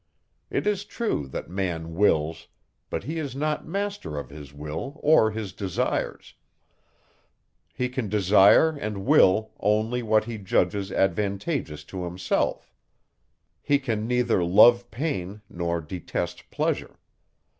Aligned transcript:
It 0.49 0.65
is 0.65 0.83
true, 0.83 1.27
that 1.27 1.47
man 1.47 1.93
wills, 1.93 2.47
but 2.89 3.03
he 3.03 3.19
is 3.19 3.35
not 3.35 3.67
master 3.67 4.17
of 4.17 4.31
his 4.31 4.51
will 4.51 4.99
or 5.03 5.29
his 5.29 5.53
desires; 5.53 6.33
he 7.71 7.87
can 7.87 8.09
desire 8.09 8.69
and 8.71 9.05
will 9.05 9.51
only 9.59 10.01
what 10.01 10.23
he 10.23 10.39
judges 10.39 10.91
advantageous 10.91 11.83
to 11.83 12.03
himself; 12.05 12.73
he 13.61 13.77
can 13.77 14.07
neither 14.07 14.43
love 14.43 14.89
pain, 14.89 15.41
nor 15.47 15.79
detest 15.81 16.49
pleasure. 16.49 16.97